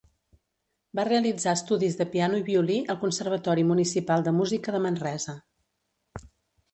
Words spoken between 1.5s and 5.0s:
estudis de piano i violí al Conservatori Municipal de Música de